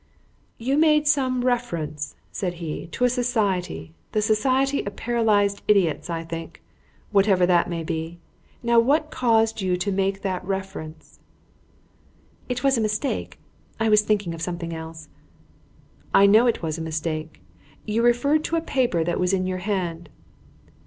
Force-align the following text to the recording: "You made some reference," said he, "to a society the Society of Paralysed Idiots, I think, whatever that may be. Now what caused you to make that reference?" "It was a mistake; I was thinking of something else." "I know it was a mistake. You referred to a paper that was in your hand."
"You 0.57 0.79
made 0.79 1.07
some 1.07 1.45
reference," 1.45 2.15
said 2.31 2.55
he, 2.55 2.87
"to 2.87 3.03
a 3.05 3.07
society 3.09 3.93
the 4.13 4.21
Society 4.23 4.83
of 4.83 4.95
Paralysed 4.95 5.61
Idiots, 5.67 6.09
I 6.09 6.23
think, 6.23 6.63
whatever 7.11 7.45
that 7.45 7.69
may 7.69 7.83
be. 7.83 8.17
Now 8.63 8.79
what 8.79 9.11
caused 9.11 9.61
you 9.61 9.77
to 9.77 9.91
make 9.91 10.23
that 10.23 10.43
reference?" 10.43 11.19
"It 12.49 12.63
was 12.63 12.79
a 12.79 12.81
mistake; 12.81 13.37
I 13.79 13.89
was 13.89 14.01
thinking 14.01 14.33
of 14.33 14.41
something 14.41 14.73
else." 14.73 15.07
"I 16.15 16.25
know 16.25 16.47
it 16.47 16.63
was 16.63 16.79
a 16.79 16.81
mistake. 16.81 17.39
You 17.85 18.01
referred 18.01 18.43
to 18.45 18.55
a 18.55 18.61
paper 18.61 19.03
that 19.03 19.19
was 19.19 19.33
in 19.33 19.45
your 19.45 19.59
hand." 19.59 20.09